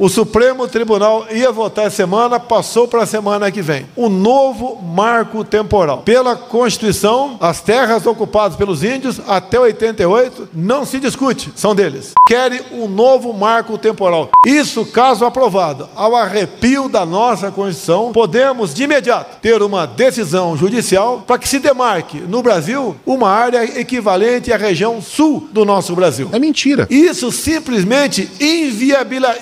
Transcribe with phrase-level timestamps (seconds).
[0.00, 3.84] O Supremo Tribunal ia votar essa semana, passou para a semana que vem.
[3.94, 5.98] O novo marco temporal.
[5.98, 12.12] Pela Constituição, as terras ocupadas pelos índios até 88 não se discute, são deles.
[12.26, 14.30] Querem um novo marco temporal.
[14.46, 21.24] Isso, caso aprovado, ao arrepio da nossa Constituição, podemos de imediato ter uma decisão judicial
[21.26, 26.30] para que se demarque no Brasil uma área equivalente à região sul do nosso Brasil.
[26.32, 26.86] É mentira.
[26.88, 29.36] Isso simplesmente inviabila,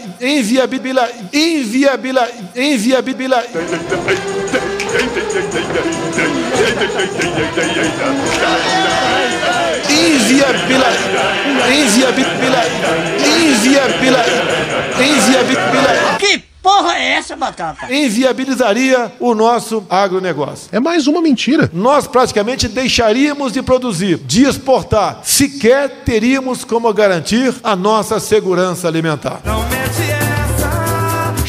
[0.49, 3.45] inviabila, inviabila, inviabila.
[9.91, 10.87] Inviabila,
[11.71, 12.63] inviabila,
[13.27, 14.25] inviabila,
[15.01, 16.19] inviabila.
[16.19, 17.93] Que porra é essa, Batata?
[17.93, 20.69] Inviabilizaria o nosso agronegócio.
[20.73, 21.71] É mais uma mentira.
[21.73, 29.41] Nós praticamente deixaríamos de produzir, de exportar, sequer teríamos como garantir a nossa segurança alimentar.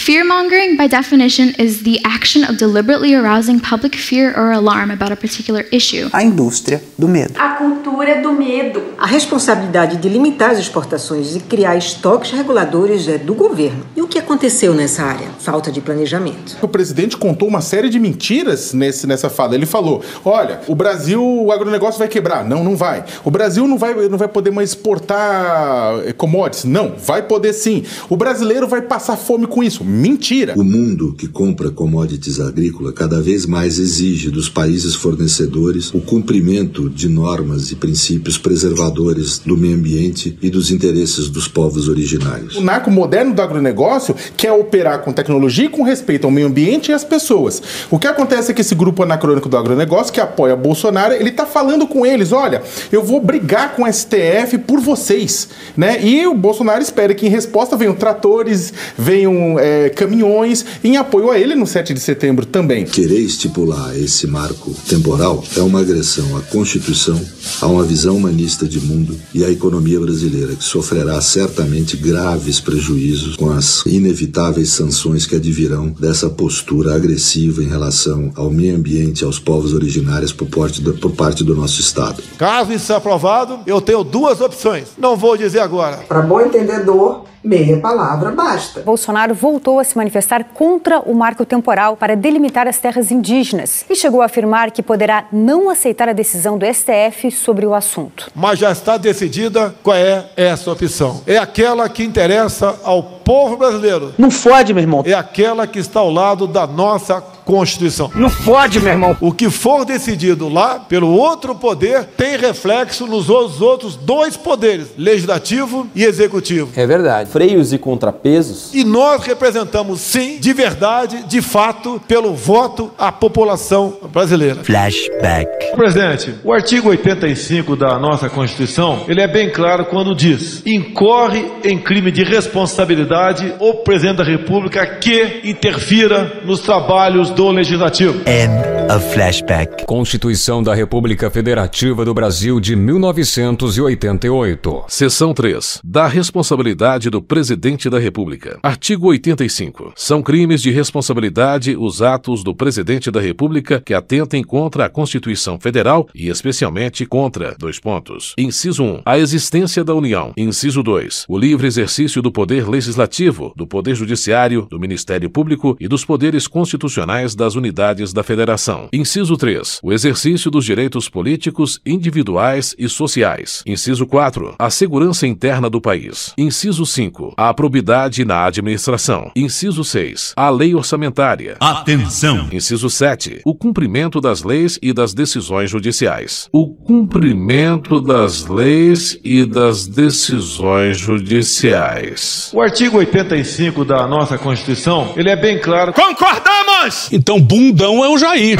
[0.09, 5.11] Fear mongering, by definition, is the action of deliberately arousing public fear or alarm about
[5.11, 6.09] a particular issue.
[6.11, 7.35] A indústria do medo.
[7.37, 8.81] A cultura do medo.
[8.97, 13.85] A responsabilidade de limitar as exportações e criar estoques reguladores é do governo.
[13.95, 15.27] E o que aconteceu nessa área?
[15.37, 16.57] Falta de planejamento.
[16.59, 19.53] O presidente contou uma série de mentiras nesse, nessa fala.
[19.53, 22.43] Ele falou: olha, o Brasil, o agronegócio vai quebrar.
[22.43, 23.05] Não, não vai.
[23.23, 26.65] O Brasil não vai, não vai poder mais exportar eh, commodities.
[26.65, 27.85] Não, vai poder sim.
[28.09, 29.83] O brasileiro vai passar fome com isso.
[29.99, 30.53] Mentira.
[30.55, 36.89] O mundo que compra commodities agrícolas cada vez mais exige dos países fornecedores o cumprimento
[36.89, 42.55] de normas e princípios preservadores do meio ambiente e dos interesses dos povos originários.
[42.55, 46.91] O narco moderno do agronegócio quer operar com tecnologia e com respeito ao meio ambiente
[46.91, 47.61] e às pessoas.
[47.91, 51.45] O que acontece é que esse grupo anacrônico do agronegócio, que apoia Bolsonaro, ele está
[51.45, 55.49] falando com eles: olha, eu vou brigar com o STF por vocês.
[55.75, 56.01] Né?
[56.01, 59.59] E o Bolsonaro espera que em resposta venham tratores, venham.
[59.59, 62.85] É, caminhões em apoio a ele no 7 de setembro também.
[62.85, 67.19] Querer estipular esse marco temporal é uma agressão à Constituição,
[67.61, 73.35] a uma visão humanista de mundo e à economia brasileira, que sofrerá certamente graves prejuízos
[73.35, 79.25] com as inevitáveis sanções que advirão dessa postura agressiva em relação ao meio ambiente e
[79.25, 82.21] aos povos originários por parte do, por parte do nosso Estado.
[82.37, 84.89] Caso isso seja aprovado, eu tenho duas opções.
[84.97, 85.97] Não vou dizer agora.
[86.07, 88.81] Para bom entendedor, meia palavra basta.
[88.81, 93.95] Bolsonaro voltou a se manifestar contra o marco temporal para delimitar as terras indígenas e
[93.95, 98.29] chegou a afirmar que poderá não aceitar a decisão do STF sobre o assunto.
[98.35, 101.21] Mas já está decidida qual é essa opção.
[101.25, 104.11] É aquela que interessa ao povo brasileiro.
[104.17, 105.03] Não fode, meu irmão.
[105.05, 108.11] É aquela que está ao lado da nossa Constituição.
[108.15, 109.17] Não fode, meu irmão.
[109.19, 115.87] O que for decidido lá pelo outro poder tem reflexo nos outros dois poderes, legislativo
[115.95, 116.69] e executivo.
[116.75, 117.29] É verdade.
[117.29, 118.71] Freios e contrapesos.
[118.73, 124.63] E nós representamos, sim, de verdade, de fato, pelo voto a população brasileira.
[124.63, 125.75] Flashback.
[125.75, 131.79] Presidente, o artigo 85 da nossa Constituição, ele é bem claro quando diz: incorre em
[131.79, 133.18] crime de responsabilidade
[133.59, 138.19] o presidente da República que interfira nos trabalhos do legislativo.
[138.19, 138.53] End
[138.89, 139.85] of flashback.
[139.85, 144.83] Constituição da República Federativa do Brasil de 1988.
[144.87, 145.79] Seção 3.
[145.83, 148.57] Da responsabilidade do presidente da República.
[148.63, 149.91] Artigo 85.
[149.95, 155.59] São crimes de responsabilidade os atos do presidente da República que atentem contra a Constituição
[155.59, 158.33] Federal e especialmente contra dois pontos.
[158.37, 159.01] Inciso 1.
[159.05, 160.31] A existência da União.
[160.37, 161.25] Inciso 2.
[161.27, 163.08] O livre exercício do poder legislativo,
[163.55, 168.87] do poder judiciário, do Ministério Público e dos poderes constitucionais das unidades da Federação.
[168.93, 169.79] Inciso 3.
[169.83, 173.63] O exercício dos direitos políticos, individuais e sociais.
[173.65, 174.55] Inciso 4.
[174.57, 176.33] A segurança interna do país.
[176.37, 177.33] Inciso 5.
[177.35, 179.31] A probidade na administração.
[179.35, 180.33] Inciso 6.
[180.35, 181.57] A lei orçamentária.
[181.59, 182.47] Atenção!
[182.51, 183.41] Inciso 7.
[183.43, 186.47] O cumprimento das leis e das decisões judiciais.
[186.51, 192.51] O cumprimento das leis e das decisões judiciais.
[192.53, 195.93] O artigo 85 da nossa Constituição, ele é bem claro.
[195.93, 197.09] Concordamos!
[197.11, 198.57] Então bundão é o Jair.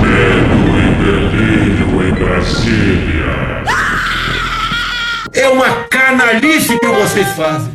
[0.00, 3.62] Medo e delírio em Brasília.
[5.34, 7.72] É uma canalice que vocês fazem.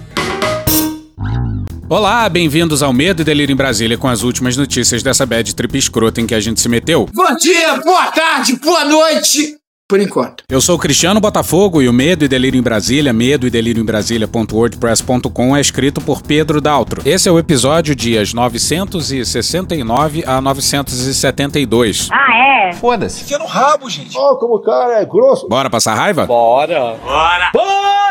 [1.90, 5.78] Olá, bem-vindos ao Medo e Delírio em Brasília com as últimas notícias dessa bad trip
[5.78, 7.08] escrota em que a gente se meteu.
[7.14, 9.57] Bom dia, boa tarde, boa noite.
[9.90, 10.44] Por enquanto.
[10.50, 13.82] Eu sou o Cristiano Botafogo e o Medo e Delírio em Brasília, medo e delírio
[13.82, 17.02] em Brasília.wordpress.com é escrito por Pedro Daltro.
[17.06, 22.10] Esse é o episódio dias 969 a 972.
[22.12, 22.74] Ah, é?
[22.74, 23.24] Foda-se.
[23.24, 24.18] Fica no rabo, gente.
[24.18, 25.48] Ó, oh, como o cara é grosso.
[25.48, 26.26] Bora passar raiva?
[26.26, 26.98] Bora.
[26.98, 26.98] Bora.
[27.02, 27.50] Bora.
[27.52, 27.52] Bora!
[27.54, 28.07] Bora!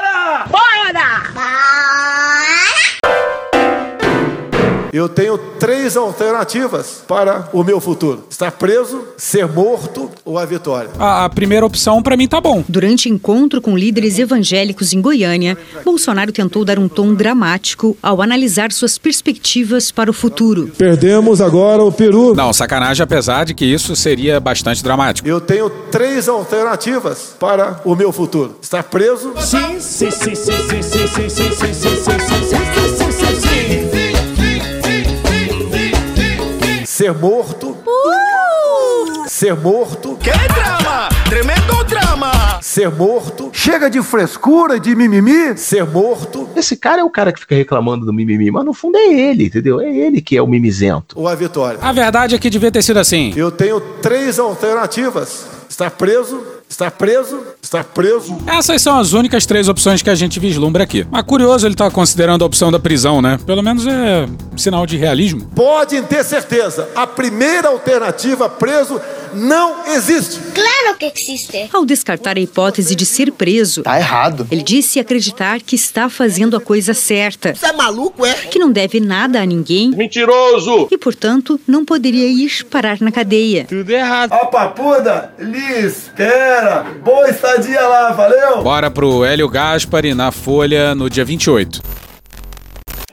[4.96, 10.88] Eu tenho três alternativas para o meu futuro: estar preso, ser morto ou a vitória.
[10.98, 12.64] A, primeira opção para mim tá bom.
[12.66, 18.72] Durante encontro com líderes evangélicos em Goiânia, Bolsonaro tentou dar um tom dramático ao analisar
[18.72, 20.72] suas perspectivas para o futuro.
[20.78, 22.34] Perdemos agora o Peru.
[22.34, 25.28] Não, sacanagem, apesar de que isso seria bastante dramático.
[25.28, 29.34] Eu tenho três alternativas para o meu futuro: estar preso.
[29.40, 32.14] Sim, sim, sim, sim, sim, sim, sim, sim, sim, sim,
[32.96, 33.15] sim,
[36.96, 37.76] Ser morto.
[39.28, 40.16] Ser morto.
[40.16, 41.10] Que drama!
[41.28, 42.58] Tremendo drama!
[42.62, 43.50] Ser morto.
[43.52, 45.58] Chega de frescura, de mimimi.
[45.58, 46.48] Ser morto.
[46.56, 49.44] Esse cara é o cara que fica reclamando do mimimi, mas no fundo é ele,
[49.44, 49.78] entendeu?
[49.78, 51.20] É ele que é o mimizento.
[51.20, 51.78] Ou a vitória.
[51.82, 53.30] A verdade é que devia ter sido assim.
[53.36, 58.36] Eu tenho três alternativas: estar preso, estar preso, estar preso.
[58.46, 61.06] Essas são as únicas três opções que a gente vislumbra aqui.
[61.10, 63.38] Mas curioso ele tá considerando a opção da prisão, né?
[63.46, 64.26] Pelo menos é
[64.56, 65.50] sinal de realismo.
[65.54, 69.00] Podem ter certeza, a primeira alternativa, preso,
[69.32, 70.40] não existe.
[70.54, 71.68] Claro que existe.
[71.72, 74.46] Ao descartar a hipótese de ser preso, Tá errado.
[74.50, 78.32] ele disse acreditar que está fazendo a coisa certa, Você é maluco, é?
[78.34, 80.88] que não deve nada a ninguém Mentiroso!
[80.90, 83.66] e, portanto, não poderia ir parar na cadeia.
[83.68, 84.32] Tudo errado.
[84.32, 86.55] Ó, papuda, Liz, espera.
[87.02, 88.62] Boa estadia lá, valeu?
[88.62, 91.82] Bora pro Hélio Gaspari na Folha no dia 28.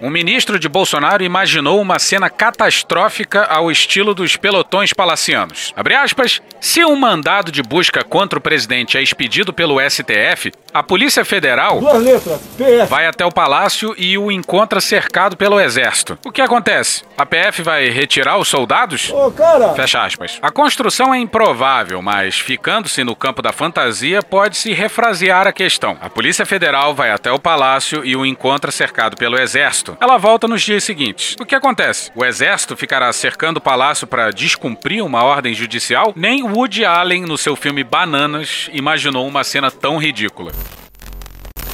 [0.03, 5.71] Um ministro de Bolsonaro imaginou uma cena catastrófica ao estilo dos pelotões palacianos.
[5.77, 10.83] Abre aspas, se um mandado de busca contra o presidente é expedido pelo STF, a
[10.83, 12.41] Polícia Federal letras,
[12.89, 16.19] vai até o palácio e o encontra cercado pelo exército.
[16.25, 17.03] O que acontece?
[17.17, 19.09] A PF vai retirar os soldados?
[19.09, 19.73] Ô, cara.
[19.73, 20.37] Fecha aspas.
[20.41, 25.97] A construção é improvável, mas ficando-se no campo da fantasia, pode-se refrasear a questão.
[26.01, 29.92] A Polícia Federal vai até o palácio e o encontra cercado pelo exército.
[29.99, 31.35] Ela volta nos dias seguintes.
[31.39, 32.11] O que acontece?
[32.15, 36.13] O exército ficará cercando o palácio para descumprir uma ordem judicial?
[36.15, 40.51] Nem Woody Allen, no seu filme Bananas, imaginou uma cena tão ridícula.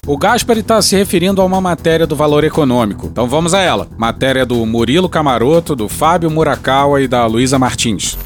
[0.05, 3.05] O Gaspari está se referindo a uma matéria do Valor Econômico.
[3.05, 3.87] Então vamos a ela.
[3.95, 8.17] Matéria do Murilo Camaroto, do Fábio Murakawa e da Luísa Martins.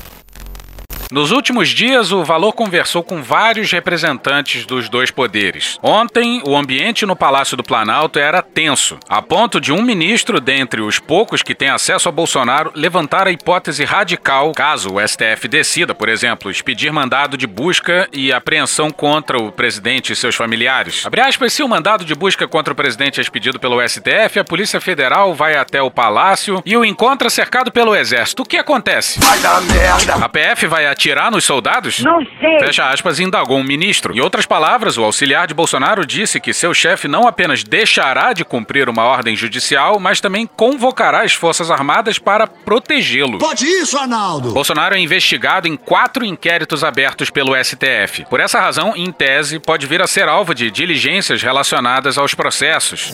[1.13, 5.77] Nos últimos dias, o Valor conversou com vários representantes dos dois poderes.
[5.83, 10.81] Ontem, o ambiente no Palácio do Planalto era tenso, a ponto de um ministro, dentre
[10.81, 15.93] os poucos que têm acesso a Bolsonaro, levantar a hipótese radical, caso o STF decida,
[15.93, 21.05] por exemplo, expedir mandado de busca e apreensão contra o presidente e seus familiares.
[21.05, 24.43] Abre aspas, se o mandado de busca contra o presidente é expedido pelo STF, a
[24.43, 28.41] Polícia Federal vai até o Palácio e o encontra cercado pelo Exército.
[28.41, 29.19] O que acontece?
[29.19, 30.15] Vai dar merda!
[30.15, 31.99] A PF vai atirar nos soldados?
[31.99, 32.59] Não sei.
[32.59, 34.15] Fecha aspas, indagou um ministro.
[34.15, 38.45] Em outras palavras, o auxiliar de Bolsonaro disse que seu chefe não apenas deixará de
[38.45, 43.39] cumprir uma ordem judicial, mas também convocará as Forças Armadas para protegê-lo.
[43.39, 44.51] Pode isso, Arnaldo!
[44.53, 48.25] Bolsonaro é investigado em quatro inquéritos abertos pelo STF.
[48.29, 53.13] Por essa razão, em tese, pode vir a ser alvo de diligências relacionadas aos processos.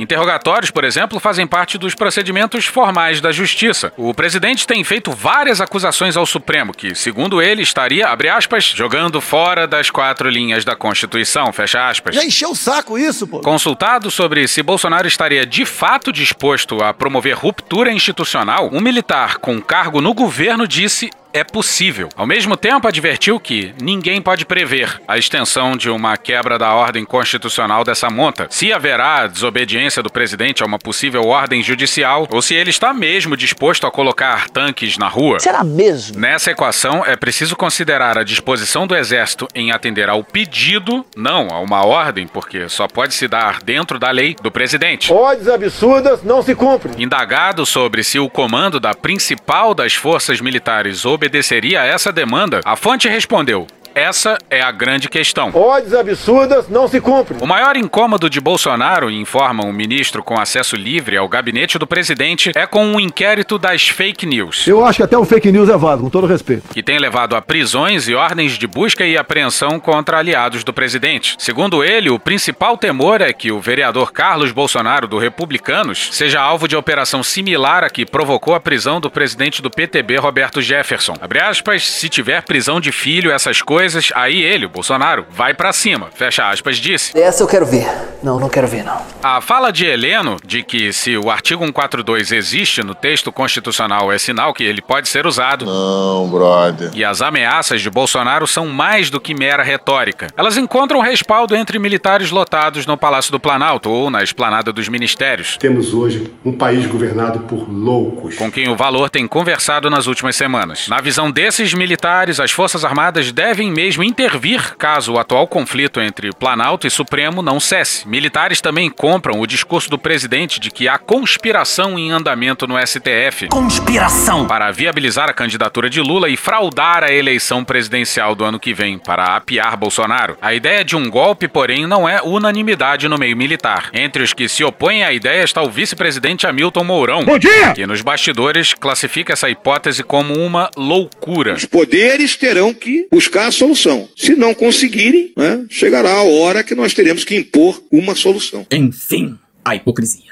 [0.00, 3.92] Interrogatórios, por exemplo, fazem parte dos procedimentos formais da justiça.
[3.96, 9.20] O presidente tem feito várias acusações ao Supremo, que, segundo ele, estaria, abre aspas, jogando
[9.20, 12.14] fora das quatro linhas da Constituição, fecha aspas.
[12.14, 13.40] Já encheu o saco isso, pô.
[13.40, 19.60] Consultado sobre se Bolsonaro estaria de fato disposto a promover ruptura institucional, um militar com
[19.60, 22.08] cargo no governo disse é possível.
[22.16, 27.04] Ao mesmo tempo, advertiu que ninguém pode prever a extensão de uma quebra da ordem
[27.04, 32.54] constitucional dessa monta, se haverá desobediência do presidente a uma possível ordem judicial ou se
[32.54, 35.40] ele está mesmo disposto a colocar tanques na rua.
[35.40, 36.18] Será mesmo?
[36.18, 41.60] Nessa equação, é preciso considerar a disposição do Exército em atender ao pedido, não a
[41.60, 45.12] uma ordem, porque só pode se dar dentro da lei do presidente.
[45.12, 46.94] Ordens absurdas não se cumprem.
[47.02, 52.74] Indagado sobre se o comando da principal das forças militares obedeceria a essa demanda, a
[52.74, 53.66] fonte respondeu:
[54.00, 55.50] essa é a grande questão.
[55.52, 57.38] Ordens absurdas não se cumprem.
[57.42, 62.50] O maior incômodo de Bolsonaro, informa um ministro com acesso livre ao gabinete do presidente,
[62.54, 64.66] é com um inquérito das fake news.
[64.66, 66.72] Eu acho que até o fake news é válido, com todo respeito.
[66.72, 71.34] Que tem levado a prisões e ordens de busca e apreensão contra aliados do presidente.
[71.38, 76.66] Segundo ele, o principal temor é que o vereador Carlos Bolsonaro, do Republicanos, seja alvo
[76.66, 81.14] de operação similar a que provocou a prisão do presidente do PTB, Roberto Jefferson.
[81.20, 85.52] Abre aspas, se tiver prisão de filho, essas coisas coisas, aí ele, o Bolsonaro, vai
[85.52, 86.08] pra cima.
[86.14, 87.18] Fecha aspas, disse.
[87.18, 87.86] Essa eu quero ver.
[88.22, 89.00] Não, não quero ver, não.
[89.22, 94.18] A fala de Heleno de que se o artigo 142 existe no texto constitucional é
[94.18, 95.64] sinal que ele pode ser usado.
[95.64, 96.90] Não, brother.
[96.94, 100.28] E as ameaças de Bolsonaro são mais do que mera retórica.
[100.36, 105.56] Elas encontram respaldo entre militares lotados no Palácio do Planalto ou na esplanada dos ministérios.
[105.58, 108.36] Temos hoje um país governado por loucos.
[108.36, 110.86] Com quem o valor tem conversado nas últimas semanas.
[110.88, 116.30] Na visão desses militares, as Forças Armadas devem mesmo intervir caso o atual conflito entre
[116.32, 118.06] Planalto e Supremo não cesse.
[118.06, 123.48] Militares também compram o discurso do presidente de que há conspiração em andamento no STF.
[123.48, 124.46] Conspiração!
[124.46, 128.98] Para viabilizar a candidatura de Lula e fraudar a eleição presidencial do ano que vem
[128.98, 130.36] para apiar Bolsonaro.
[130.42, 133.90] A ideia de um golpe, porém, não é unanimidade no meio militar.
[133.92, 137.24] Entre os que se opõem à ideia está o vice-presidente Hamilton Mourão.
[137.24, 137.72] Bom dia!
[137.72, 141.54] Que nos bastidores classifica essa hipótese como uma loucura.
[141.54, 144.08] Os poderes terão que buscar solução.
[144.16, 148.66] Se não conseguirem, né, chegará a hora que nós teremos que impor uma solução.
[148.70, 150.30] Enfim, a hipocrisia.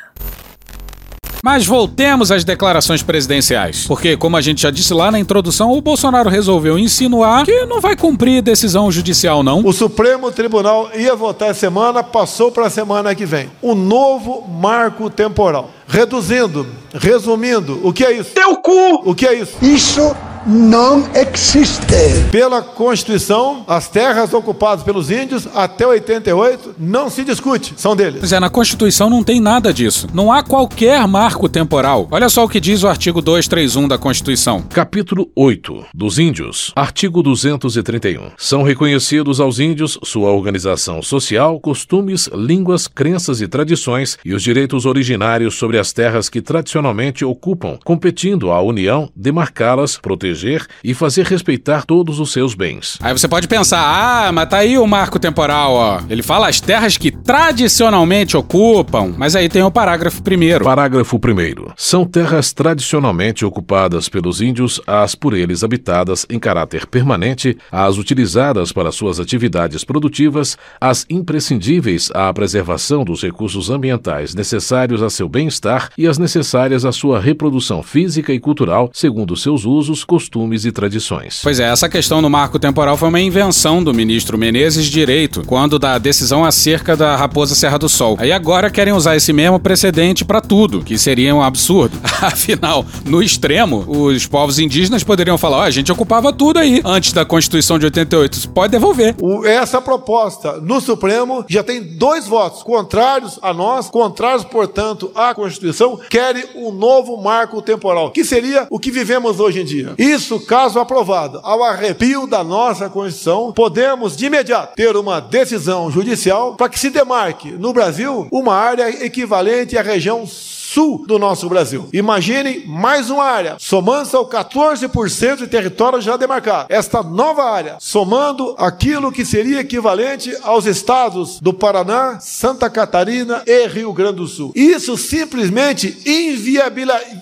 [1.45, 3.87] Mas voltemos às declarações presidenciais.
[3.87, 7.81] Porque, como a gente já disse lá na introdução, o Bolsonaro resolveu insinuar que não
[7.81, 9.65] vai cumprir decisão judicial, não.
[9.65, 13.49] O Supremo Tribunal ia votar semana, passou para a semana que vem.
[13.63, 15.71] O novo marco temporal.
[15.87, 18.31] Reduzindo, resumindo, o que é isso?
[18.35, 19.03] Teu cu!
[19.05, 19.57] O que é isso?
[19.63, 20.17] Isso
[20.47, 21.87] não existe.
[22.31, 28.21] Pela Constituição, as terras ocupadas pelos índios até 88 não se discute, são deles.
[28.21, 30.09] Pois é, na Constituição não tem nada disso.
[30.13, 32.09] Não há qualquer marco temporal.
[32.11, 34.63] Olha só o que diz o artigo 231 da Constituição.
[34.63, 36.73] Capítulo 8 dos Índios.
[36.75, 38.31] Artigo 231.
[38.37, 44.87] São reconhecidos aos índios sua organização social, costumes, línguas, crenças e tradições e os direitos
[44.87, 50.38] originários sobre as terras que tradicionalmente ocupam, competindo à União demarcá-las, proteger
[50.83, 52.99] e fazer respeitar todos os seus bens.
[53.01, 56.01] Aí você pode pensar, ah, mas tá aí o marco temporal, ó.
[56.09, 60.65] Ele fala as terras que tradicionalmente ocupam, mas aí tem o parágrafo primeiro.
[60.65, 61.73] Parágrafo primeiro.
[61.77, 68.73] São terras tradicionalmente ocupadas pelos índios, as por eles habitadas em caráter permanente, as utilizadas
[68.73, 75.91] para suas atividades produtivas, as imprescindíveis à preservação dos recursos ambientais necessários a seu bem-estar
[75.97, 81.39] e as necessárias à sua reprodução física e cultural, segundo seus usos, costumes e tradições.
[81.45, 85.79] Pois é, essa questão no marco temporal foi uma invenção do ministro Menezes Direito, quando
[85.79, 88.17] da decisão acerca da Raposa Serra do Sol.
[88.19, 91.97] Aí agora querem usar esse mesmo precedente para tudo, que seria um absurdo.
[92.21, 97.13] Afinal, no extremo, os povos indígenas poderiam falar: ó, a gente ocupava tudo aí antes
[97.13, 98.49] da Constituição de 88.
[98.49, 99.15] Pode devolver.
[99.23, 105.33] O- essa proposta no Supremo já tem dois votos contrários a nós, contrários, portanto, à
[105.33, 109.95] Constituição, querem um novo marco temporal, que seria o que vivemos hoje em dia.
[110.09, 116.55] Isso, caso aprovado, ao arrepio da nossa Constituição, podemos de imediato ter uma decisão judicial
[116.55, 120.58] para que se demarque no Brasil uma área equivalente à região sul
[121.07, 121.89] do nosso Brasil.
[121.93, 126.67] Imaginem mais uma área, somando-se ao 14% de território já demarcado.
[126.69, 133.67] Esta nova área, somando aquilo que seria equivalente aos estados do Paraná, Santa Catarina e
[133.67, 134.53] Rio Grande do Sul.
[134.55, 135.97] Isso simplesmente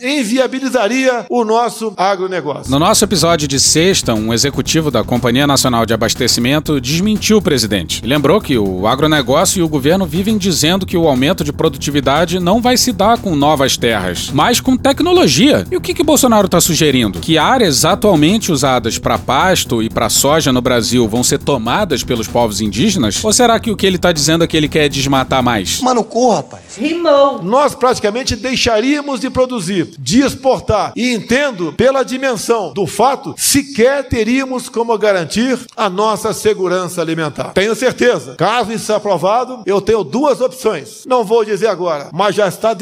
[0.02, 2.70] inviabilizaria o nosso agronegócio.
[2.70, 8.04] No nosso episódio de sexta, um executivo da Companhia Nacional de Abastecimento desmentiu o presidente.
[8.04, 12.60] Lembrou que o agronegócio e o governo vivem dizendo que o aumento de produtividade não
[12.60, 15.64] vai se dar com novas terras, mas com tecnologia.
[15.70, 17.20] E o que, que Bolsonaro está sugerindo?
[17.20, 22.26] Que áreas atualmente usadas para pasto e para soja no Brasil vão ser tomadas pelos
[22.26, 23.22] povos indígenas?
[23.22, 25.80] Ou será que o que ele está dizendo é que ele quer desmatar mais?
[25.80, 26.76] Mano, cu, rapaz.
[26.76, 27.42] Rimou.
[27.42, 30.92] Nós praticamente deixaríamos de produzir, de exportar.
[30.96, 37.52] E entendo, pela dimensão do fato, sequer teríamos como garantir a nossa segurança alimentar.
[37.52, 38.34] Tenho certeza.
[38.36, 41.04] Caso isso seja aprovado, eu tenho duas opções.
[41.06, 42.72] Não vou dizer agora, mas já está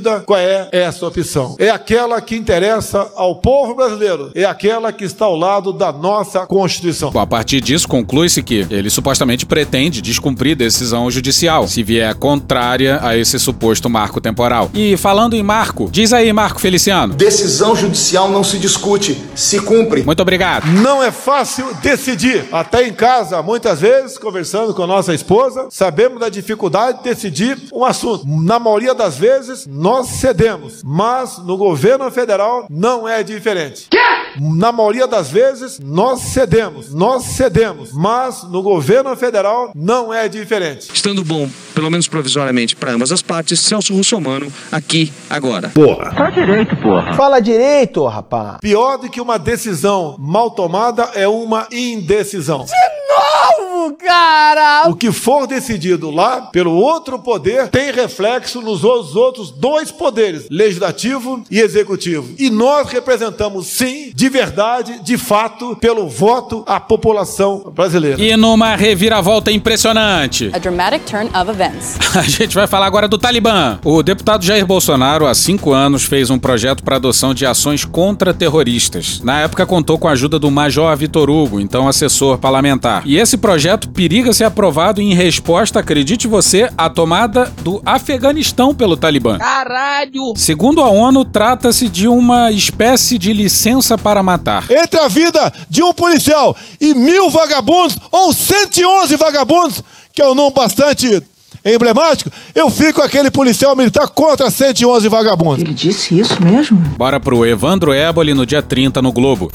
[0.00, 1.54] decidida qual é essa opção.
[1.58, 4.30] É aquela que interessa ao povo brasileiro.
[4.34, 7.10] É aquela que está ao lado da nossa Constituição.
[7.10, 12.98] Bom, a partir disso, conclui-se que ele supostamente pretende descumprir decisão judicial, se vier contrária
[13.02, 14.70] a esse suposto marco temporal.
[14.74, 17.14] E falando em marco, diz aí, Marco Feliciano.
[17.14, 20.02] Decisão judicial não se discute, se cumpre.
[20.02, 20.66] Muito obrigado.
[20.66, 22.46] Não é fácil decidir.
[22.50, 27.58] Até em casa, muitas vezes, conversando com a nossa esposa, sabemos da dificuldade de decidir
[27.72, 28.24] um assunto.
[28.26, 30.82] Na maioria das vezes, nós cedemos.
[30.84, 33.88] Mas no governo federal não é diferente.
[34.38, 36.94] Na maioria das vezes, nós cedemos.
[36.94, 37.92] Nós cedemos.
[37.92, 40.88] Mas no governo federal não é diferente.
[40.92, 45.70] Estando bom, pelo menos provisoriamente, para ambas as partes, Celso Russomano, aqui, agora.
[45.70, 46.12] Porra.
[46.12, 47.14] Fala direito, porra.
[47.14, 48.58] Fala direito, rapaz.
[48.60, 52.64] Pior do que uma decisão mal tomada é uma indecisão.
[53.58, 54.88] novo, cara!
[54.88, 60.46] O que for decidido lá pelo outro poder tem reflexo nos os outros dois poderes,
[60.50, 62.34] legislativo e executivo.
[62.38, 68.20] E nós representamos, sim, de verdade, de fato, pelo voto, a população brasileira.
[68.20, 70.50] E numa reviravolta impressionante.
[70.52, 71.98] A dramatic turn of events.
[72.16, 73.78] A gente vai falar agora do Talibã.
[73.84, 78.34] O deputado Jair Bolsonaro, há cinco anos, fez um projeto para adoção de ações contra
[78.34, 79.20] terroristas.
[79.22, 83.02] Na época, contou com a ajuda do Major Vitor Hugo, então assessor parlamentar.
[83.06, 88.96] E esse projeto periga ser aprovado em resposta, acredite você, à tomada do Afeganistão pelo
[88.96, 89.38] Talibã.
[89.38, 90.34] Caralho!
[90.36, 94.70] Segundo a ONU, trata-se de uma espécie de licença para matar.
[94.70, 100.34] Entre a vida de um policial e mil vagabundos, ou 111 vagabundos, que é um
[100.34, 101.22] número bastante
[101.64, 105.62] emblemático, eu fico aquele policial militar contra 111 vagabundos.
[105.62, 106.78] Ele disse isso mesmo?
[106.96, 109.50] Bora pro Evandro Éboli no dia 30 no Globo.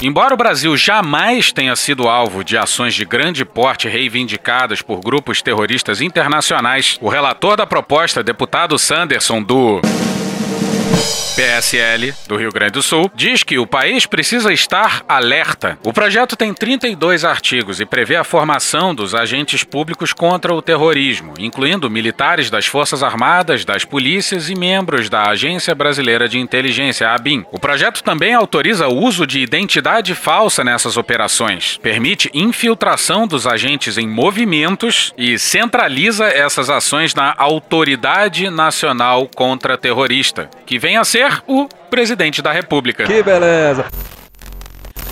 [0.00, 5.42] Embora o Brasil jamais tenha sido alvo de ações de grande porte reivindicadas por grupos
[5.42, 9.80] terroristas internacionais, o relator da proposta, deputado Sanderson, do.
[11.38, 15.78] PSL do Rio Grande do Sul, diz que o país precisa estar alerta.
[15.84, 21.34] O projeto tem 32 artigos e prevê a formação dos agentes públicos contra o terrorismo,
[21.38, 27.44] incluindo militares das Forças Armadas, das polícias e membros da Agência Brasileira de Inteligência, ABIN.
[27.52, 33.96] O projeto também autoriza o uso de identidade falsa nessas operações, permite infiltração dos agentes
[33.96, 41.68] em movimentos e centraliza essas ações na Autoridade Nacional Contra-Terrorista, que vem a ser o
[41.90, 43.04] presidente da República.
[43.04, 43.86] Que beleza!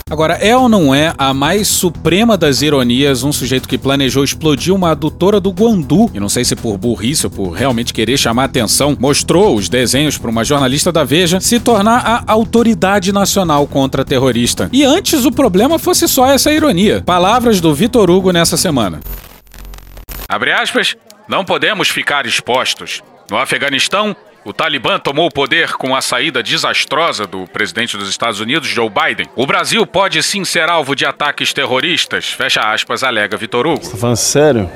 [0.08, 4.73] Agora, é ou não é a mais suprema das ironias um sujeito que planejou explodir
[4.73, 8.44] uma adutora do Guandu, e não sei se por burrice ou por realmente querer chamar
[8.44, 14.04] atenção, mostrou os desenhos para uma jornalista da Veja, se tornar a autoridade nacional contra
[14.04, 14.70] terrorista.
[14.73, 17.02] E antes o problema fosse só essa ironia.
[17.04, 19.00] Palavras do Vitor Hugo nessa semana.
[20.28, 20.96] Abre aspas,
[21.28, 23.02] não podemos ficar expostos.
[23.28, 24.14] No Afeganistão,
[24.47, 28.88] o Talibã tomou o poder com a saída desastrosa do presidente dos Estados Unidos, Joe
[28.88, 29.26] Biden.
[29.35, 33.91] O Brasil pode sim ser alvo de ataques terroristas, fecha aspas, alega Vitor Hugo.
[33.91, 34.71] Tá falando sério?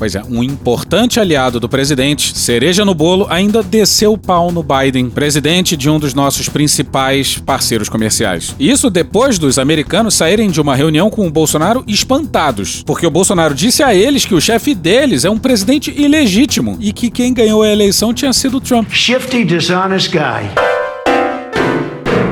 [0.00, 4.62] Pois é, um importante aliado do presidente, cereja no bolo, ainda desceu o pau no
[4.62, 8.56] Biden, presidente de um dos nossos principais parceiros comerciais.
[8.58, 13.54] Isso depois dos americanos saírem de uma reunião com o Bolsonaro espantados, porque o Bolsonaro
[13.54, 17.62] disse a eles que o chefe deles é um presidente ilegítimo e que quem ganhou
[17.62, 18.90] a eleição tinha sido Trump.
[18.90, 20.69] Shifty, dishonest guy.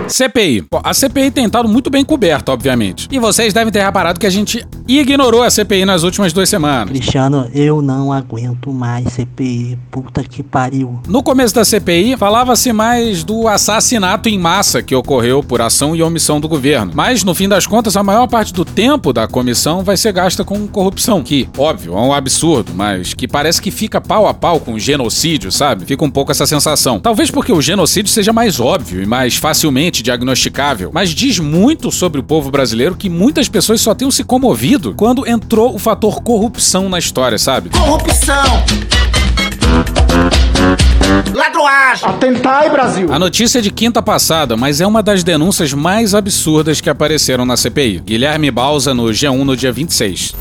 [0.09, 0.65] CPI.
[0.83, 3.09] A CPI tem estado muito bem coberta, obviamente.
[3.11, 6.91] E vocês devem ter reparado que a gente ignorou a CPI nas últimas duas semanas.
[6.91, 9.79] Cristiano, eu não aguento mais CPI.
[9.91, 11.01] Puta que pariu.
[11.07, 16.03] No começo da CPI, falava-se mais do assassinato em massa que ocorreu por ação e
[16.03, 16.93] omissão do governo.
[16.95, 20.45] Mas, no fim das contas, a maior parte do tempo da comissão vai ser gasta
[20.45, 24.61] com corrupção, que, óbvio, é um absurdo, mas que parece que fica pau a pau
[24.61, 25.85] com genocídio, sabe?
[25.85, 26.99] Fica um pouco essa sensação.
[26.99, 32.21] Talvez porque o genocídio seja mais óbvio e mais facilmente diagnosticável, mas diz muito sobre
[32.21, 36.89] o povo brasileiro que muitas pessoas só tenham se comovido quando entrou o fator corrupção
[36.89, 37.71] na história, sabe?
[37.71, 38.65] Corrupção!
[41.35, 42.09] Ladroagem!
[42.09, 43.13] Atentai, Brasil!
[43.13, 47.45] A notícia é de quinta passada, mas é uma das denúncias mais absurdas que apareceram
[47.45, 48.01] na CPI.
[48.01, 50.35] Guilherme Balsa no G1 no dia 26.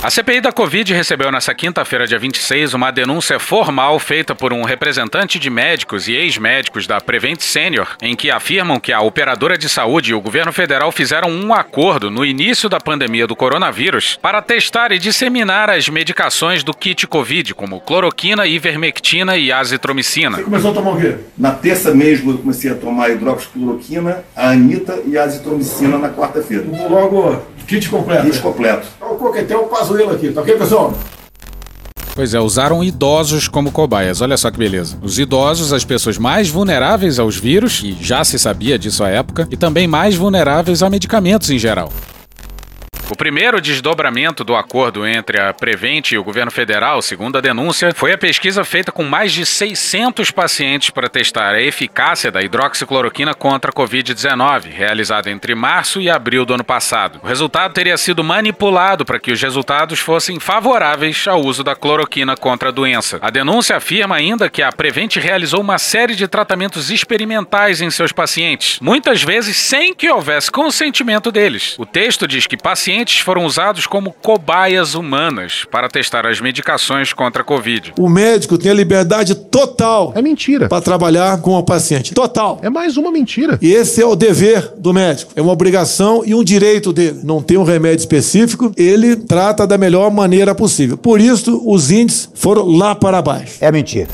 [0.00, 4.62] A CPI da Covid recebeu nesta quinta-feira, dia 26, uma denúncia formal feita por um
[4.62, 9.68] representante de médicos e ex-médicos da Prevent Senior, em que afirmam que a operadora de
[9.68, 14.40] saúde e o governo federal fizeram um acordo no início da pandemia do coronavírus para
[14.40, 20.36] testar e disseminar as medicações do kit Covid, como cloroquina, ivermectina e azitromicina.
[20.36, 21.16] Você começou a tomar o quê?
[21.36, 26.64] Na terça mesmo eu comecei a tomar hidroxicloroquina, a Anitta e a azitromicina na quarta-feira.
[26.88, 28.24] Logo, kit completo.
[28.24, 28.88] Kit completo.
[29.00, 30.94] O coquetel Pazuello aqui, tá ok, pessoal?
[32.14, 34.20] Pois é, usaram idosos como cobaias.
[34.20, 34.98] Olha só que beleza.
[35.02, 39.46] Os idosos, as pessoas mais vulneráveis aos vírus, e já se sabia disso à época,
[39.52, 41.92] e também mais vulneráveis a medicamentos em geral.
[43.10, 47.90] O primeiro desdobramento do acordo entre a Prevent e o governo federal, segundo a denúncia,
[47.94, 53.32] foi a pesquisa feita com mais de 600 pacientes para testar a eficácia da hidroxicloroquina
[53.32, 57.18] contra a Covid-19, realizada entre março e abril do ano passado.
[57.22, 62.36] O resultado teria sido manipulado para que os resultados fossem favoráveis ao uso da cloroquina
[62.36, 63.18] contra a doença.
[63.22, 68.12] A denúncia afirma ainda que a Prevent realizou uma série de tratamentos experimentais em seus
[68.12, 71.74] pacientes, muitas vezes sem que houvesse consentimento deles.
[71.78, 77.12] O texto diz que pacientes pacientes foram usados como cobaias humanas para testar as medicações
[77.12, 77.92] contra a Covid.
[77.98, 80.12] O médico tem a liberdade total.
[80.16, 80.68] É mentira.
[80.68, 82.12] Para trabalhar com o paciente.
[82.12, 82.58] Total.
[82.62, 83.58] É mais uma mentira.
[83.62, 85.32] E esse é o dever do médico.
[85.36, 87.20] É uma obrigação e um direito dele.
[87.22, 90.96] Não tem um remédio específico, ele trata da melhor maneira possível.
[90.96, 93.58] Por isso, os índices foram lá para baixo.
[93.60, 94.08] É mentira.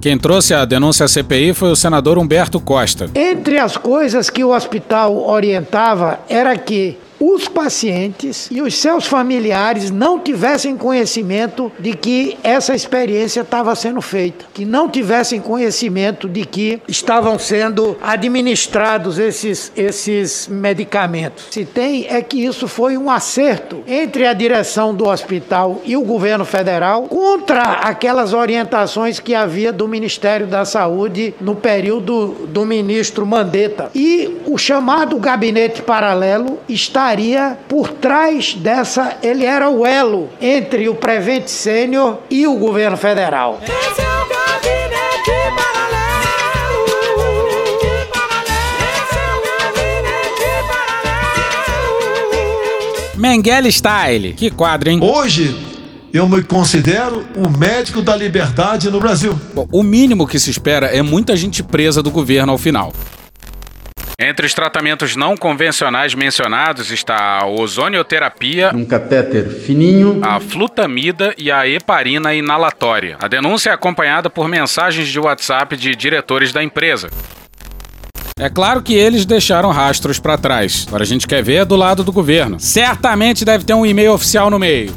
[0.00, 3.10] Quem trouxe a denúncia à CPI foi o senador Humberto Costa.
[3.14, 6.98] Entre as coisas que o hospital orientava era que
[7.32, 14.02] os pacientes e os seus familiares não tivessem conhecimento de que essa experiência estava sendo
[14.02, 21.46] feita, que não tivessem conhecimento de que estavam sendo administrados esses, esses medicamentos.
[21.50, 26.02] Se tem é que isso foi um acerto entre a direção do hospital e o
[26.02, 33.24] governo federal contra aquelas orientações que havia do Ministério da Saúde no período do ministro
[33.24, 33.90] Mandetta.
[33.94, 40.88] E o chamado gabinete paralelo está estaria por trás dessa, ele era o elo entre
[40.88, 43.60] o Prevent Sênior e o governo federal.
[43.62, 46.84] Esse é o gabinete paralelo.
[48.80, 50.68] Esse o gabinete
[52.32, 53.16] paralelo.
[53.16, 54.34] Mengele Style.
[54.34, 54.98] Que quadro, hein?
[55.00, 55.56] Hoje
[56.12, 59.38] eu me considero o médico da liberdade no Brasil.
[59.54, 62.92] Bom, o mínimo que se espera é muita gente presa do governo ao final.
[64.26, 71.50] Entre os tratamentos não convencionais mencionados está a ozonioterapia, um catéter fininho, a flutamida e
[71.50, 73.18] a heparina inalatória.
[73.20, 77.10] A denúncia é acompanhada por mensagens de WhatsApp de diretores da empresa.
[78.38, 80.86] É claro que eles deixaram rastros para trás.
[80.88, 82.58] Agora a gente quer ver do lado do governo.
[82.58, 84.94] Certamente deve ter um e-mail oficial no meio.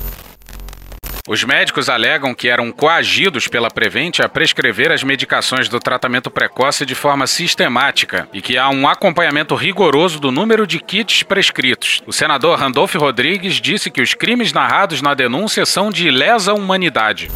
[1.27, 6.85] Os médicos alegam que eram coagidos pela Prevent a prescrever as medicações do tratamento precoce
[6.85, 12.01] de forma sistemática e que há um acompanhamento rigoroso do número de kits prescritos.
[12.07, 17.29] O senador Randolph Rodrigues disse que os crimes narrados na denúncia são de lesa humanidade.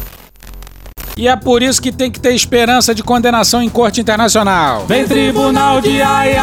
[1.14, 4.86] E é por isso que tem que ter esperança de condenação em corte internacional.
[4.86, 6.40] Vem Tribunal de Haia!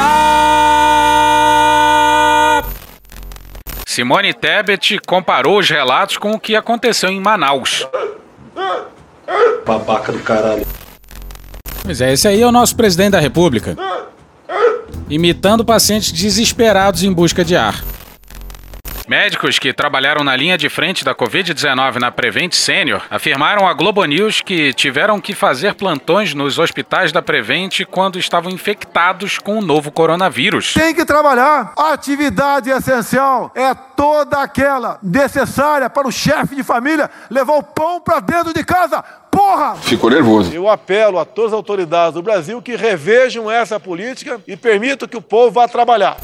[3.90, 7.88] Simone Tebet comparou os relatos com o que aconteceu em Manaus.
[9.66, 10.64] Babaca do caralho.
[11.84, 13.76] Pois é, esse aí é o nosso presidente da República.
[15.10, 17.84] Imitando pacientes desesperados em busca de ar.
[19.10, 24.06] Médicos que trabalharam na linha de frente da Covid-19 na Prevent Senior afirmaram à Globo
[24.06, 29.62] News que tiveram que fazer plantões nos hospitais da Prevent quando estavam infectados com o
[29.64, 30.76] novo coronavírus.
[30.76, 31.74] Tem que trabalhar.
[31.76, 38.00] A atividade essencial é toda aquela necessária para o chefe de família levar o pão
[38.00, 39.04] para dentro de casa.
[39.32, 39.76] Porra!
[39.78, 40.54] Ficou nervoso.
[40.54, 45.18] Eu apelo a todas as autoridades do Brasil que revejam essa política e permitam que
[45.18, 46.16] o povo vá trabalhar.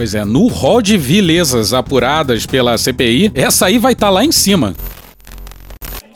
[0.00, 4.24] Pois é, no rol de vilezas apuradas pela CPI, essa aí vai estar tá lá
[4.24, 4.74] em cima.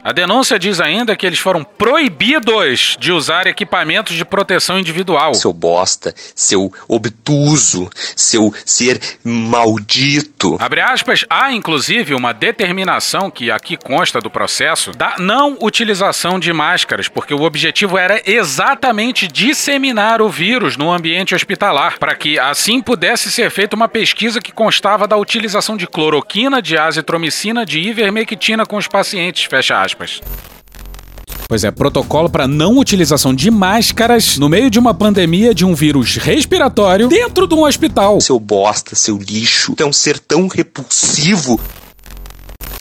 [0.04, 5.32] A denúncia diz ainda que eles foram proibidos de usar equipamentos de proteção individual.
[5.32, 10.58] Seu bosta, seu obtuso, seu ser maldito.
[10.60, 16.52] Abre aspas, há inclusive uma determinação que aqui consta do processo da não utilização de
[16.52, 22.82] máscaras, porque o objetivo era exatamente disseminar o vírus no ambiente hospitalar, para que assim
[22.82, 28.66] pudesse ser feita uma pesquisa que constava da utilização de cloroquina, de azitromicina, de ivermectina
[28.66, 30.20] com os pacientes, fecha aspas aspas.
[31.46, 35.74] Pois é, protocolo para não utilização de máscaras no meio de uma pandemia de um
[35.74, 38.20] vírus respiratório dentro de um hospital.
[38.20, 41.60] Seu bosta, seu lixo, é um ser tão repulsivo.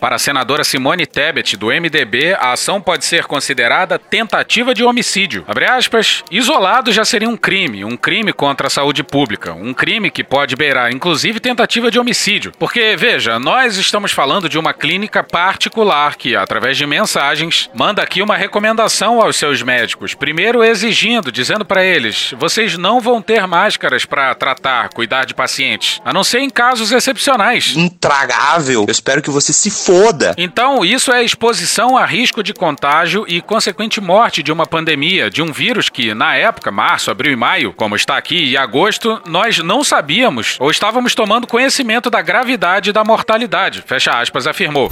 [0.04, 5.46] Para a senadora Simone Tebet, do MDB, a ação pode ser considerada tentativa de homicídio.
[5.74, 10.22] Aspas, isolado já seria um crime, um crime contra a saúde pública, um crime que
[10.22, 12.52] pode beirar inclusive tentativa de homicídio.
[12.60, 18.22] Porque, veja, nós estamos falando de uma clínica particular que, através de mensagens, manda aqui
[18.22, 20.14] uma recomendação aos seus médicos.
[20.14, 26.02] Primeiro exigindo, dizendo para eles: vocês não vão ter máscaras para tratar, cuidar de pacientes,
[26.04, 27.74] a não ser em casos excepcionais.
[27.78, 28.84] Intragável.
[28.86, 30.34] Eu espero que você se for foda.
[30.38, 35.42] Então, isso é exposição a risco de contágio e consequente morte de uma pandemia, de
[35.42, 39.60] um vírus que, na época, março, abril e maio, como está aqui, e agosto, nós
[39.60, 43.84] não sabíamos ou estávamos tomando conhecimento da gravidade da mortalidade.
[43.86, 44.92] Fecha aspas, afirmou.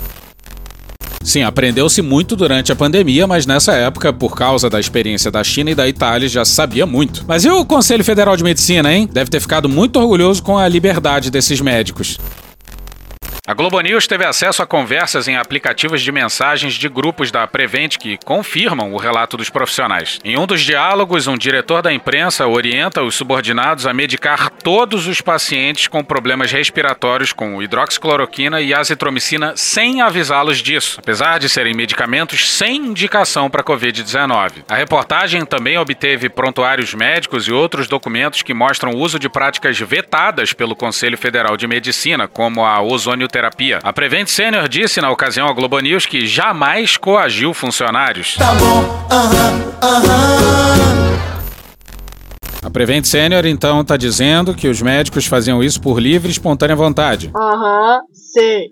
[1.23, 5.71] Sim, aprendeu-se muito durante a pandemia, mas nessa época, por causa da experiência da China
[5.71, 7.23] e da Itália, já se sabia muito.
[7.27, 9.07] Mas e o Conselho Federal de Medicina, hein?
[9.11, 12.17] Deve ter ficado muito orgulhoso com a liberdade desses médicos.
[13.47, 17.97] A Globo News teve acesso a conversas em aplicativos de mensagens de grupos da Prevent
[17.97, 20.19] que confirmam o relato dos profissionais.
[20.23, 25.21] Em um dos diálogos, um diretor da imprensa orienta os subordinados a medicar todos os
[25.21, 32.47] pacientes com problemas respiratórios com hidroxicloroquina e azitromicina sem avisá-los disso, apesar de serem medicamentos
[32.47, 34.65] sem indicação para Covid-19.
[34.69, 39.79] A reportagem também obteve prontuários médicos e outros documentos que mostram o uso de práticas
[39.79, 42.79] vetadas pelo Conselho Federal de Medicina, como a
[43.83, 48.35] A Prevent Senior disse na ocasião ao Globo News que jamais coagiu funcionários.
[48.35, 51.01] Tá bom, aham, aham.
[52.63, 56.75] A Prevent Senior então está dizendo que os médicos faziam isso por livre e espontânea
[56.75, 57.31] vontade.
[57.35, 58.69] Aham, sei.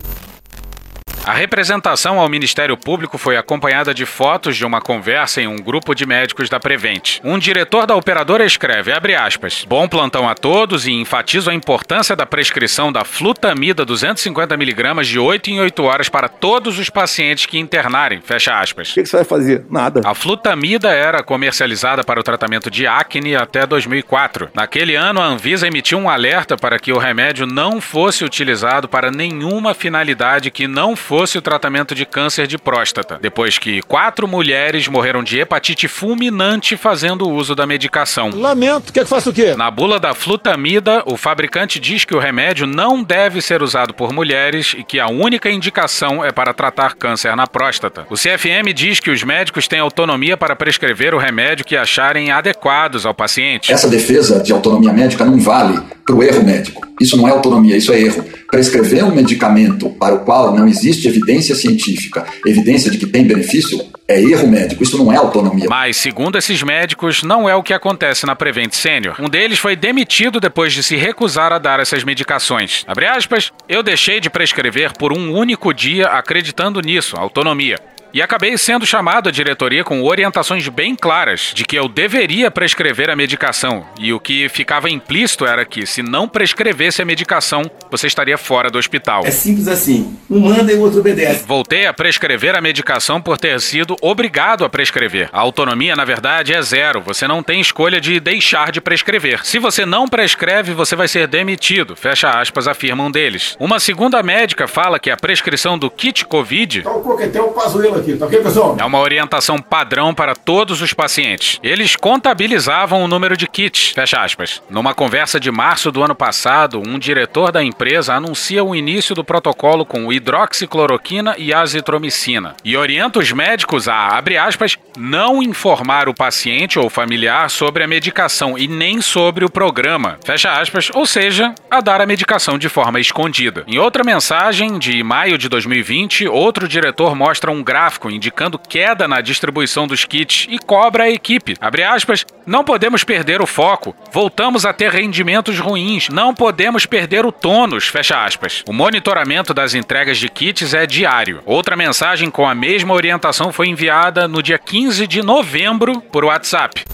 [1.24, 5.94] A representação ao Ministério Público foi acompanhada de fotos de uma conversa em um grupo
[5.94, 7.20] de médicos da Prevent.
[7.22, 12.16] Um diretor da operadora escreve, abre aspas, bom plantão a todos e enfatizo a importância
[12.16, 17.58] da prescrição da flutamida 250mg de 8 em 8 horas para todos os pacientes que
[17.58, 18.90] internarem, fecha aspas.
[18.90, 19.66] O que, que você vai fazer?
[19.70, 20.00] Nada.
[20.04, 24.48] A flutamida era comercializada para o tratamento de acne até 2004.
[24.54, 29.10] Naquele ano, a Anvisa emitiu um alerta para que o remédio não fosse utilizado para
[29.10, 34.86] nenhuma finalidade que não fosse o tratamento de câncer de próstata, depois que quatro mulheres
[34.86, 38.30] morreram de hepatite fulminante fazendo uso da medicação.
[38.32, 39.54] Lamento, quer que faça o quê?
[39.56, 44.12] Na bula da flutamida, o fabricante diz que o remédio não deve ser usado por
[44.12, 48.06] mulheres e que a única indicação é para tratar câncer na próstata.
[48.08, 53.04] O CFM diz que os médicos têm autonomia para prescrever o remédio que acharem adequados
[53.04, 53.72] ao paciente.
[53.72, 56.86] Essa defesa de autonomia médica não vale para o erro médico.
[57.00, 58.24] Isso não é autonomia, isso é erro.
[58.50, 63.80] Prescrever um medicamento para o qual não existe evidência científica, evidência de que tem benefício,
[64.08, 64.82] é erro médico.
[64.82, 65.66] Isso não é autonomia.
[65.68, 69.14] Mas, segundo esses médicos, não é o que acontece na Prevent Senior.
[69.20, 72.84] Um deles foi demitido depois de se recusar a dar essas medicações.
[72.88, 77.76] Abre aspas, eu deixei de prescrever por um único dia acreditando nisso, autonomia.
[78.12, 83.08] E acabei sendo chamado à diretoria com orientações bem claras de que eu deveria prescrever
[83.08, 83.86] a medicação.
[83.98, 88.68] E o que ficava implícito era que, se não prescrevesse a medicação, você estaria fora
[88.68, 89.22] do hospital.
[89.24, 90.18] É simples assim.
[90.28, 91.44] Um manda e o outro obedece.
[91.46, 95.28] Voltei a prescrever a medicação por ter sido obrigado a prescrever.
[95.32, 97.00] A autonomia, na verdade, é zero.
[97.02, 99.46] Você não tem escolha de deixar de prescrever.
[99.46, 101.94] Se você não prescreve, você vai ser demitido.
[101.94, 103.56] Fecha aspas, afirma um deles.
[103.60, 106.82] Uma segunda médica fala que a prescrição do kit Covid.
[106.86, 108.76] O coquetel pazuelo aqui, tá ok, pessoal?
[108.78, 111.58] É uma orientação padrão para todos os pacientes.
[111.62, 114.62] Eles contabilizavam o número de kits, fecha aspas.
[114.70, 119.24] Numa conversa de março do ano passado, um diretor da empresa anuncia o início do
[119.24, 126.14] protocolo com hidroxicloroquina e azitromicina e orienta os médicos a, abre aspas, não informar o
[126.14, 131.54] paciente ou familiar sobre a medicação e nem sobre o programa, fecha aspas, ou seja,
[131.70, 133.64] a dar a medicação de forma escondida.
[133.66, 139.20] Em outra mensagem de maio de 2020, outro diretor mostra um gráfico indicando queda na
[139.20, 141.56] distribuição dos kits e cobra a equipe.
[141.60, 143.94] Abre aspas, não podemos perder o foco.
[144.12, 146.08] Voltamos a ter rendimentos ruins.
[146.08, 148.62] Não podemos perder o tônus, fecha aspas.
[148.68, 151.42] O monitoramento das entregas de kits é diário.
[151.44, 156.84] Outra mensagem com a mesma orientação foi enviada no dia 15 de novembro por WhatsApp.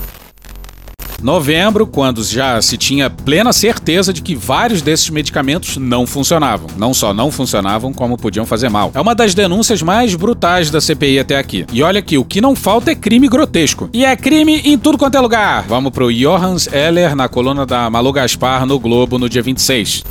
[1.22, 6.68] Novembro, quando já se tinha plena certeza de que vários desses medicamentos não funcionavam.
[6.76, 8.90] Não só não funcionavam, como podiam fazer mal.
[8.94, 11.64] É uma das denúncias mais brutais da CPI até aqui.
[11.72, 13.88] E olha aqui, o que não falta é crime grotesco.
[13.92, 15.64] E é crime em tudo quanto é lugar.
[15.66, 20.04] Vamos pro Johannes Heller na coluna da Malu Gaspar no Globo no dia 26.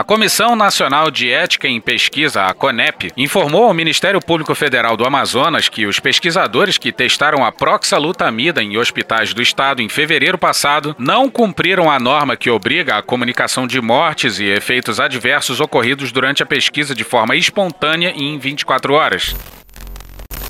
[0.00, 5.04] A Comissão Nacional de Ética em Pesquisa, a CONEP, informou ao Ministério Público Federal do
[5.04, 10.96] Amazonas que os pesquisadores que testaram a proxalutamida em hospitais do estado em fevereiro passado
[10.98, 16.42] não cumpriram a norma que obriga a comunicação de mortes e efeitos adversos ocorridos durante
[16.42, 19.36] a pesquisa de forma espontânea e em 24 horas.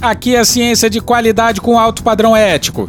[0.01, 2.89] Aqui é ciência de qualidade com alto padrão ético.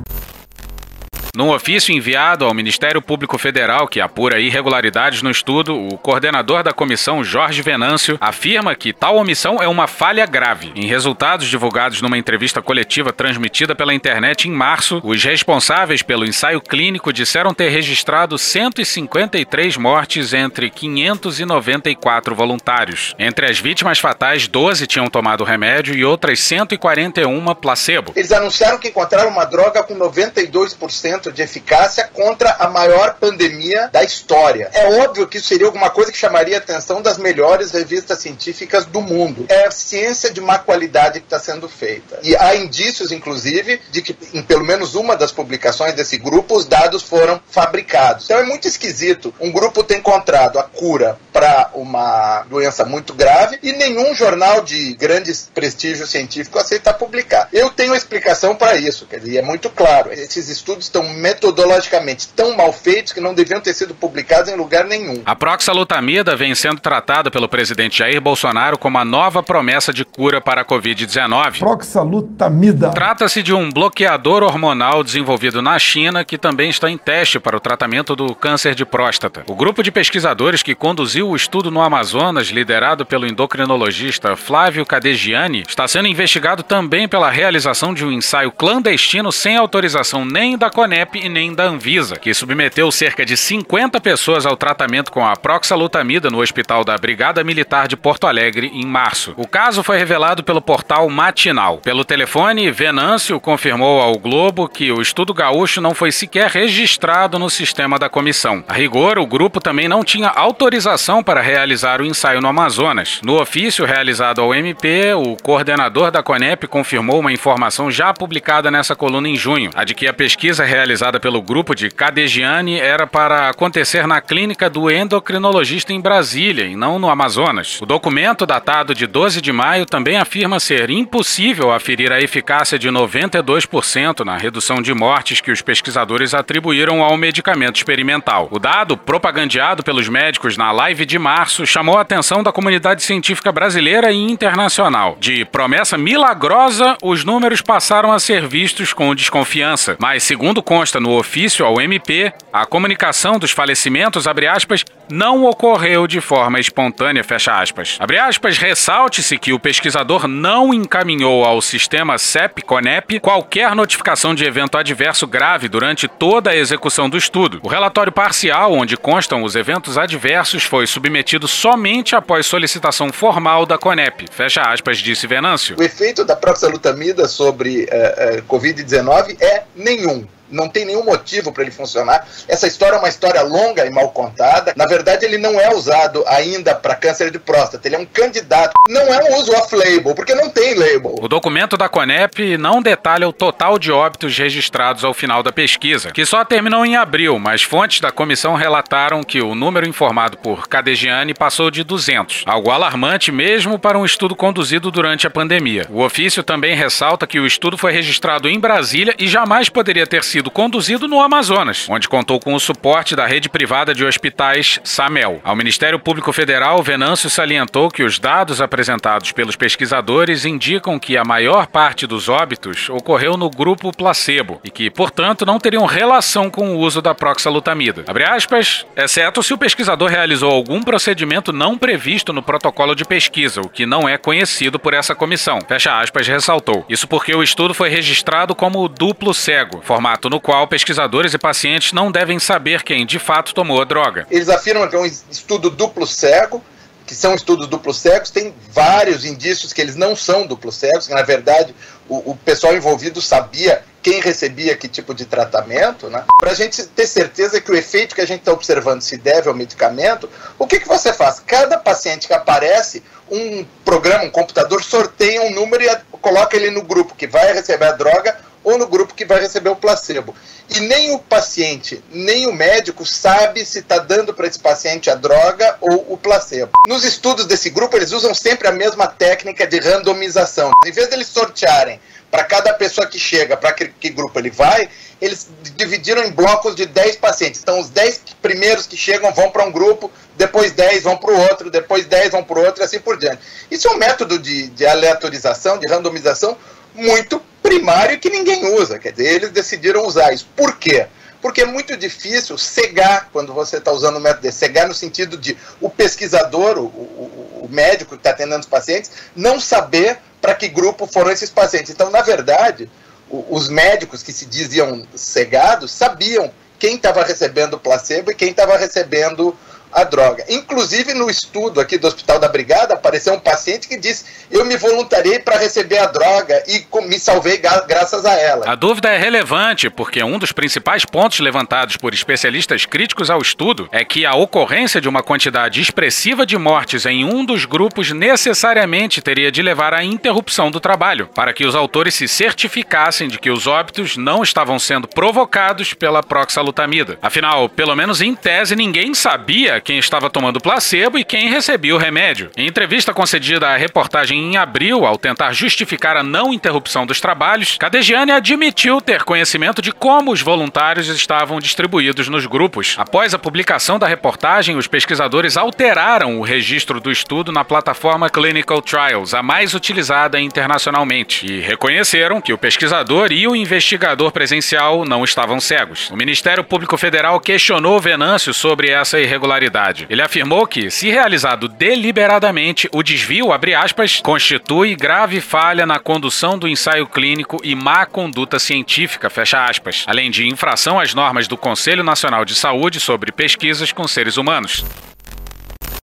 [1.34, 6.74] Num ofício enviado ao Ministério Público Federal que apura irregularidades no estudo, o coordenador da
[6.74, 10.74] comissão, Jorge Venâncio, afirma que tal omissão é uma falha grave.
[10.76, 16.60] Em resultados divulgados numa entrevista coletiva transmitida pela internet em março, os responsáveis pelo ensaio
[16.60, 23.16] clínico disseram ter registrado 153 mortes entre 594 voluntários.
[23.18, 28.12] Entre as vítimas fatais, 12 tinham tomado remédio e outras 141 placebo.
[28.18, 34.02] Eles anunciaram que encontraram uma droga com 92% de eficácia contra a maior pandemia da
[34.02, 34.70] história.
[34.74, 38.86] É óbvio que isso seria alguma coisa que chamaria a atenção das melhores revistas científicas
[38.86, 39.46] do mundo.
[39.50, 42.20] É ciência de má qualidade que está sendo feita.
[42.24, 46.66] E há indícios, inclusive, de que em pelo menos uma das publicações desse grupo os
[46.66, 48.26] dados foram fabricados.
[48.26, 53.58] Então é muito esquisito um grupo ter encontrado a cura para uma doença muito grave
[53.64, 57.50] e nenhum jornal de grande prestígio científico aceita publicar.
[57.52, 60.14] Eu tenho explicação para isso, quer dizer, é muito claro.
[60.14, 64.86] Esses estudos estão metodologicamente tão mal feitos que não deviam ter sido publicados em lugar
[64.86, 65.24] nenhum.
[65.26, 70.40] A proxalutamida vem sendo tratada pelo presidente Jair Bolsonaro como a nova promessa de cura
[70.40, 71.58] para a Covid-19.
[71.58, 72.92] Proxalutamida.
[72.92, 77.60] Trata-se de um bloqueador hormonal desenvolvido na China que também está em teste para o
[77.60, 79.44] tratamento do câncer de próstata.
[79.48, 85.64] O grupo de pesquisadores que conduziu o estudo no Amazonas, liderado pelo endocrinologista Flávio Cadegiani,
[85.66, 91.20] está sendo investigado também pela realização de um ensaio clandestino sem autorização nem da CONEP
[91.20, 96.30] e nem da Anvisa, que submeteu cerca de 50 pessoas ao tratamento com a proxalutamida
[96.30, 99.34] no hospital da Brigada Militar de Porto Alegre em março.
[99.38, 101.78] O caso foi revelado pelo portal Matinal.
[101.78, 107.50] Pelo telefone, Venâncio confirmou ao Globo que o estudo gaúcho não foi sequer registrado no
[107.50, 108.64] sistema da comissão.
[108.68, 113.20] A rigor, o grupo também não tinha autorização para realizar o ensaio no Amazonas.
[113.24, 118.96] No ofício realizado ao MP, o coordenador da CONEP confirmou uma informação já publicada nessa
[118.96, 123.50] coluna em junho, a de que a pesquisa realizada pelo grupo de Cadegiani era para
[123.50, 127.82] acontecer na clínica do endocrinologista em Brasília e não no Amazonas.
[127.82, 132.90] O documento, datado de 12 de maio, também afirma ser impossível aferir a eficácia de
[132.90, 138.48] 92% na redução de mortes que os pesquisadores atribuíram ao medicamento experimental.
[138.52, 143.52] O dado, propagandeado pelos médicos na live de março, chamou a atenção da comunidade científica
[143.52, 145.18] brasileira e internacional.
[145.20, 149.96] De promessa milagrosa, os números passaram a ser vistos com desconfiança.
[150.00, 156.22] Mas, segundo consta no ofício ao MP, a comunicação dos falecimentos, aspas, não ocorreu de
[156.22, 157.98] forma espontânea, aspas.
[158.22, 165.28] Aspas, ressalte-se que o pesquisador não encaminhou ao sistema CEP-CONEP qualquer notificação de evento adverso
[165.28, 167.60] grave durante toda a execução do estudo.
[167.64, 173.78] O relatório parcial, onde constam os eventos adversos, foi submetido somente após solicitação formal da
[173.78, 175.76] CONEP, fecha aspas, disse Venâncio.
[175.80, 181.64] O efeito da proxalutamida sobre uh, uh, Covid-19 é nenhum não tem nenhum motivo para
[181.64, 182.28] ele funcionar.
[182.48, 184.74] Essa história é uma história longa e mal contada.
[184.76, 187.88] Na verdade, ele não é usado ainda para câncer de próstata.
[187.88, 188.74] Ele é um candidato.
[188.90, 191.16] Não é um uso off-label, porque não tem label.
[191.22, 196.12] O documento da Conep não detalha o total de óbitos registrados ao final da pesquisa,
[196.12, 200.68] que só terminou em abril, mas fontes da comissão relataram que o número informado por
[200.68, 205.86] Cadegiani passou de 200, algo alarmante mesmo para um estudo conduzido durante a pandemia.
[205.90, 210.24] O ofício também ressalta que o estudo foi registrado em Brasília e jamais poderia ter
[210.24, 214.80] sido sido conduzido no Amazonas, onde contou com o suporte da rede privada de hospitais
[214.84, 215.40] SAMEL.
[215.44, 221.24] Ao Ministério Público Federal, Venâncio salientou que os dados apresentados pelos pesquisadores indicam que a
[221.24, 226.72] maior parte dos óbitos ocorreu no grupo placebo e que, portanto, não teriam relação com
[226.72, 228.06] o uso da proxalutamida.
[228.08, 233.62] Abre aspas, exceto se o pesquisador realizou algum procedimento não previsto no protocolo de pesquisa,
[233.62, 235.60] o que não é conhecido por essa comissão.
[235.68, 236.84] Fecha aspas, ressaltou.
[236.90, 241.92] Isso porque o estudo foi registrado como duplo cego, formato no qual pesquisadores e pacientes
[241.92, 244.26] não devem saber quem de fato tomou a droga.
[244.32, 246.64] Eles afirmam que é um estudo duplo cego,
[247.06, 251.14] que são estudos duplos cegos, tem vários indícios que eles não são duplos cegos, que
[251.14, 251.76] na verdade
[252.08, 256.24] o, o pessoal envolvido sabia quem recebia que tipo de tratamento, né?
[256.40, 259.50] Para a gente ter certeza que o efeito que a gente está observando se deve
[259.50, 261.42] ao medicamento, o que, que você faz?
[261.46, 266.84] Cada paciente que aparece, um programa, um computador sorteia um número e coloca ele no
[266.84, 270.36] grupo que vai receber a droga ou no grupo que vai receber o placebo.
[270.70, 275.16] E nem o paciente, nem o médico sabe se está dando para esse paciente a
[275.16, 276.72] droga ou o placebo.
[276.88, 280.72] Nos estudos desse grupo, eles usam sempre a mesma técnica de randomização.
[280.86, 282.00] Em vez de eles sortearem
[282.32, 286.74] para cada pessoa que chega, para que, que, grupo ele vai, eles dividiram em blocos
[286.74, 287.60] de 10 pacientes.
[287.62, 291.38] Então, os 10 primeiros que chegam vão para um grupo, depois 10 vão para o
[291.38, 293.42] outro, depois 10 vão para o outro e assim por diante.
[293.70, 296.58] Isso é um método de, de aleatorização, de randomização
[296.94, 299.00] muito primário que ninguém usa.
[299.00, 300.48] Quer dizer, eles decidiram usar isso.
[300.56, 301.08] Por quê?
[301.42, 305.38] Porque é muito difícil cegar quando você está usando o método de cegar no sentido
[305.38, 310.54] de o pesquisador, o, o, o médico que está atendendo os pacientes, não saber para
[310.54, 311.92] que grupo foram esses pacientes.
[311.92, 312.90] Então, na verdade,
[313.30, 319.56] os médicos que se diziam cegados sabiam quem estava recebendo placebo e quem estava recebendo
[319.92, 320.46] a droga.
[320.50, 324.78] Inclusive, no estudo aqui do Hospital da Brigada, apareceu um paciente que disse: Eu me
[324.78, 328.70] voluntariei para receber a droga e me salvei graças a ela.
[328.70, 333.90] A dúvida é relevante porque um dos principais pontos levantados por especialistas críticos ao estudo
[333.92, 339.22] é que a ocorrência de uma quantidade expressiva de mortes em um dos grupos necessariamente
[339.22, 343.50] teria de levar à interrupção do trabalho, para que os autores se certificassem de que
[343.50, 347.18] os óbitos não estavam sendo provocados pela proxalutamida.
[347.22, 351.98] Afinal, pelo menos em tese, ninguém sabia quem estava tomando placebo e quem recebia o
[351.98, 352.50] remédio.
[352.56, 357.78] Em entrevista concedida à reportagem em abril, ao tentar justificar a não interrupção dos trabalhos,
[357.78, 362.96] Cadegiani admitiu ter conhecimento de como os voluntários estavam distribuídos nos grupos.
[362.98, 368.82] Após a publicação da reportagem, os pesquisadores alteraram o registro do estudo na plataforma Clinical
[368.82, 375.24] Trials, a mais utilizada internacionalmente, e reconheceram que o pesquisador e o investigador presencial não
[375.24, 376.10] estavam cegos.
[376.12, 379.71] O Ministério Público Federal questionou Venâncio sobre essa irregularidade.
[380.10, 386.58] Ele afirmou que, se realizado deliberadamente, o desvio, abre aspas, constitui grave falha na condução
[386.58, 391.58] do ensaio clínico e má conduta científica, fecha aspas, além de infração às normas do
[391.58, 394.84] Conselho Nacional de Saúde sobre pesquisas com seres humanos.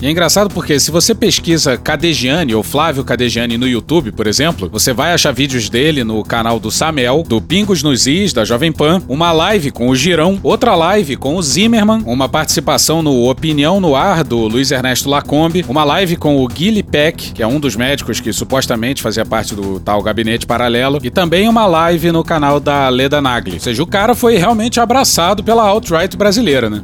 [0.01, 4.69] E é engraçado porque se você pesquisa Cadegiani ou Flávio Cadegiani no YouTube, por exemplo,
[4.71, 8.71] você vai achar vídeos dele no canal do Samel, do Pingos nos Is, da Jovem
[8.71, 13.81] Pan, uma live com o Girão, outra live com o Zimmerman, uma participação no Opinião
[13.81, 17.59] no Ar do Luiz Ernesto Lacombe, uma live com o Guilherme Peck, que é um
[17.59, 22.23] dos médicos que supostamente fazia parte do tal gabinete paralelo, e também uma live no
[22.23, 23.55] canal da Leda Nagli.
[23.55, 26.83] Ou seja, o cara foi realmente abraçado pela alt-right brasileira, né?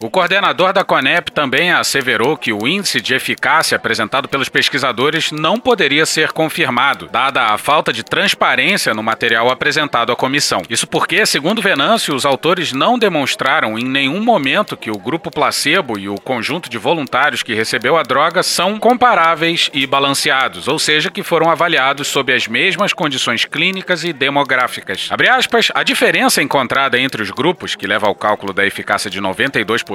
[0.00, 5.58] O coordenador da CONEP também asseverou que o índice de eficácia apresentado pelos pesquisadores não
[5.58, 10.62] poderia ser confirmado, dada a falta de transparência no material apresentado à comissão.
[10.70, 15.98] Isso porque, segundo Venâncio, os autores não demonstraram em nenhum momento que o grupo placebo
[15.98, 21.10] e o conjunto de voluntários que recebeu a droga são comparáveis e balanceados, ou seja,
[21.10, 25.08] que foram avaliados sob as mesmas condições clínicas e demográficas.
[25.28, 29.87] Aspas, a diferença encontrada entre os grupos, que leva ao cálculo da eficácia de 92%,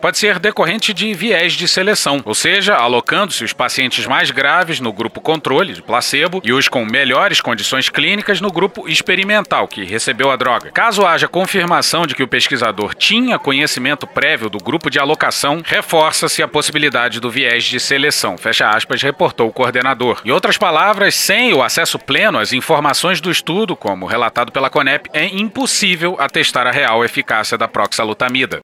[0.00, 4.92] pode ser decorrente de viés de seleção, ou seja, alocando-se os pacientes mais graves no
[4.92, 10.30] grupo controle, de placebo, e os com melhores condições clínicas no grupo experimental, que recebeu
[10.30, 10.70] a droga.
[10.70, 16.42] Caso haja confirmação de que o pesquisador tinha conhecimento prévio do grupo de alocação, reforça-se
[16.42, 20.20] a possibilidade do viés de seleção, fecha aspas, reportou o coordenador.
[20.24, 25.10] Em outras palavras, sem o acesso pleno às informações do estudo, como relatado pela CONEP,
[25.12, 28.60] é impossível atestar a real eficácia da proxalutamida.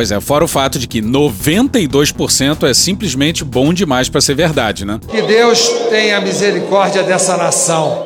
[0.00, 4.86] Pois é, fora o fato de que 92% é simplesmente bom demais para ser verdade,
[4.86, 4.98] né?
[5.06, 8.02] Que Deus tenha misericórdia dessa nação.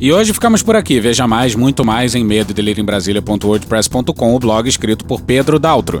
[0.00, 1.00] E hoje ficamos por aqui.
[1.00, 6.00] Veja mais, muito mais em medo em Brasília.wordpress.com, o blog escrito por Pedro Daltro.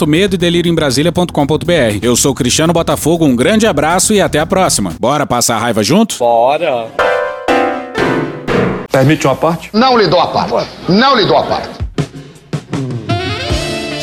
[0.01, 1.99] www.medo e delírio em Brasília.com.br.
[2.01, 4.93] Eu sou Cristiano Botafogo, um grande abraço e até a próxima.
[4.99, 6.17] Bora passar a raiva junto?
[6.17, 6.87] Bora!
[8.91, 9.69] Permite uma parte?
[9.73, 10.69] Não lhe dou a parte.
[10.89, 11.80] Não lhe dou a parte.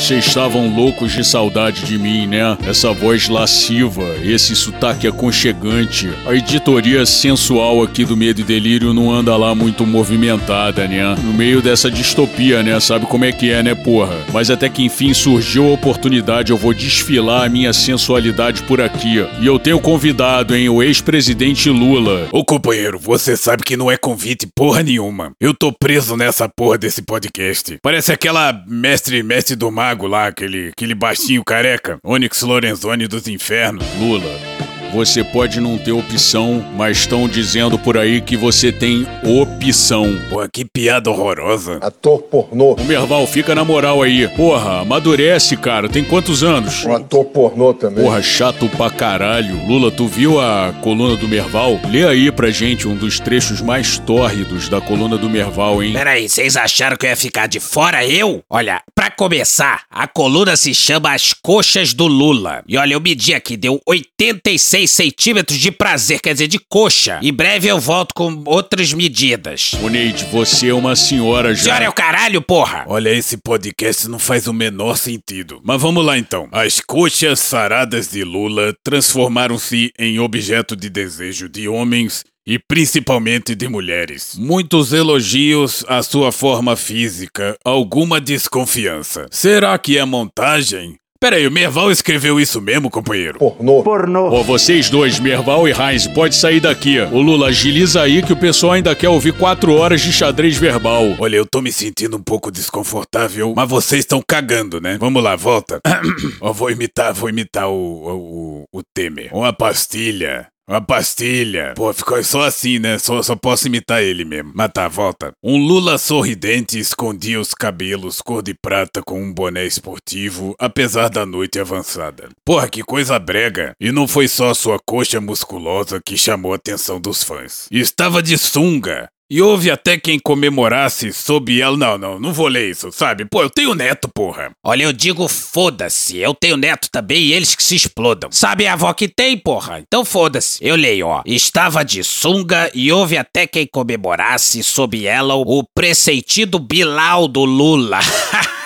[0.09, 2.56] Vocês estavam loucos de saudade de mim, né?
[2.66, 6.09] Essa voz lasciva, esse sotaque aconchegante.
[6.26, 11.14] A editoria sensual aqui do Medo e Delírio não anda lá muito movimentada, né?
[11.22, 12.80] No meio dessa distopia, né?
[12.80, 14.16] Sabe como é que é, né, porra?
[14.32, 19.16] Mas até que enfim surgiu a oportunidade, eu vou desfilar a minha sensualidade por aqui.
[19.42, 22.28] E eu tenho convidado, hein, o ex-presidente Lula.
[22.32, 25.32] Ô companheiro, você sabe que não é convite porra nenhuma.
[25.38, 27.78] Eu tô preso nessa porra desse podcast.
[27.82, 33.84] Parece aquela mestre, mestre do mago lá, aquele, aquele baixinho careca, Onyx Lorenzoni dos infernos.
[33.99, 34.57] Lula.
[34.93, 40.18] Você pode não ter opção, mas estão dizendo por aí que você tem opção.
[40.30, 41.78] Pô, que piada horrorosa.
[41.80, 42.74] Ator pornô.
[42.74, 44.26] O Merval, fica na moral aí.
[44.28, 45.89] Porra, amadurece, cara.
[45.89, 46.84] Tem quantos anos?
[46.84, 48.03] Um ator pornô também.
[48.03, 49.66] Porra, chato pra caralho.
[49.66, 51.78] Lula, tu viu a coluna do Merval?
[51.91, 55.93] Lê aí pra gente um dos trechos mais tórridos da coluna do Merval, hein?
[55.93, 58.43] Peraí, vocês acharam que eu ia ficar de fora eu?
[58.49, 62.62] Olha, pra começar, a coluna se chama As Coxas do Lula.
[62.66, 67.18] E olha, eu medi aqui, deu 86 6 centímetros de prazer, quer dizer, de coxa.
[67.20, 69.72] Em breve eu volto com outras medidas.
[69.90, 71.64] Neide, você é uma senhora já.
[71.64, 72.84] Senhora é o caralho, porra!
[72.86, 75.60] Olha, esse podcast não faz o menor sentido.
[75.64, 76.48] Mas vamos lá então.
[76.52, 83.66] As coxas saradas de Lula transformaram-se em objeto de desejo de homens e principalmente de
[83.66, 84.36] mulheres.
[84.38, 89.26] Muitos elogios à sua forma física, alguma desconfiança.
[89.30, 90.96] Será que é montagem?
[91.20, 93.40] Peraí, o Merval escreveu isso mesmo, companheiro?
[93.40, 93.82] Pornô.
[93.82, 94.28] Pornô.
[94.28, 97.00] Ô, vocês dois, Merval e Heinz, pode sair daqui.
[97.00, 101.16] Ô, Lula, agiliza aí que o pessoal ainda quer ouvir quatro horas de xadrez verbal.
[101.18, 104.96] Olha, eu tô me sentindo um pouco desconfortável, mas vocês estão cagando, né?
[105.00, 105.80] Vamos lá, volta.
[106.40, 109.34] Ó, vou imitar, vou imitar o, o, o, o Temer.
[109.34, 110.46] Uma pastilha.
[110.68, 111.72] Uma pastilha.
[111.74, 112.98] Pô, ficou só assim, né?
[112.98, 114.52] Só, só posso imitar ele mesmo.
[114.54, 115.32] Mas tá, volta.
[115.42, 121.24] Um Lula sorridente escondia os cabelos cor de prata com um boné esportivo, apesar da
[121.24, 122.28] noite avançada.
[122.44, 123.72] Porra, que coisa brega.
[123.80, 127.66] E não foi só sua coxa musculosa que chamou a atenção dos fãs.
[127.70, 129.08] Estava de sunga.
[129.30, 131.76] E houve até quem comemorasse sob ela.
[131.76, 133.26] Não, não, não vou ler isso, sabe?
[133.26, 134.50] Pô, eu tenho neto, porra.
[134.64, 136.16] Olha, eu digo foda-se.
[136.16, 138.30] Eu tenho neto também e eles que se explodam.
[138.32, 139.80] Sabe a avó que tem, porra?
[139.80, 140.58] Então foda-se.
[140.62, 141.22] Eu leio, ó.
[141.26, 148.00] Estava de sunga e houve até quem comemorasse sob ela o preceitido Bilal do Lula.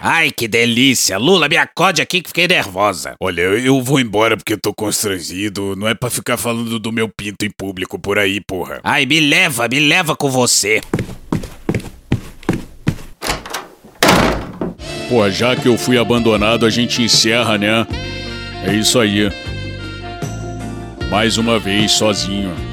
[0.00, 1.18] Ai, que delícia.
[1.18, 3.14] Lula, me acode aqui que fiquei nervosa.
[3.20, 5.74] Olha, eu, vou embora porque eu tô constrangido.
[5.76, 8.80] Não é pra ficar falando do meu pinto em público por aí, porra.
[8.82, 10.80] Ai, me leva, me leva com você.
[15.08, 17.86] Pô, já que eu fui abandonado, a gente encerra, né?
[18.64, 19.30] É isso aí.
[21.10, 22.69] Mais uma vez, sozinho.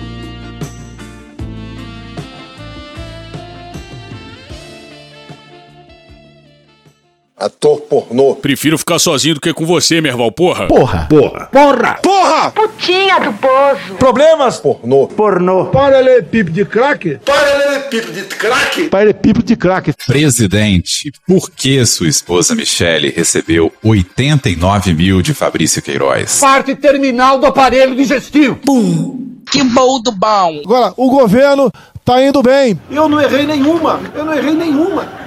[7.40, 8.34] Ator pornô.
[8.36, 10.66] Prefiro ficar sozinho do que com você, Merval, porra.
[10.66, 11.06] Porra.
[11.08, 11.46] Porra.
[11.52, 11.94] Porra!
[12.02, 12.50] Porra!
[12.50, 13.94] Putinha do poço.
[14.00, 14.58] Problemas?
[14.58, 15.08] Pornô.
[15.08, 15.66] Pornô.
[15.68, 17.20] Paralelepípedo de crack?
[17.24, 18.90] Paralelepípedo de crack.
[18.90, 19.94] Paralelepípedo de crack.
[20.08, 26.40] Presidente, por que sua esposa Michele recebeu 89 mil de Fabrício Queiroz?
[26.40, 28.56] Parte terminal do aparelho digestivo.
[28.56, 29.28] Pum.
[29.52, 30.62] Que bom do bom.
[30.66, 31.72] Agora, o governo
[32.04, 32.80] tá indo bem.
[32.90, 34.02] Eu não errei nenhuma.
[34.16, 35.27] Eu não errei nenhuma.